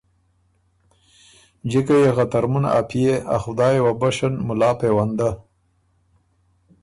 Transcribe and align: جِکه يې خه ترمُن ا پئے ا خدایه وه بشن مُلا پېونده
جِکه 1.69 1.95
يې 2.01 2.09
خه 2.15 2.25
ترمُن 2.31 2.65
ا 2.77 2.79
پئے 2.89 3.13
ا 3.33 3.37
خدایه 3.43 3.81
وه 3.85 3.93
بشن 4.01 4.33
مُلا 4.47 4.71
پېونده 4.79 5.29